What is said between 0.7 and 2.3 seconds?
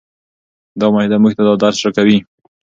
دا معاهده موږ ته دا درس راکوي.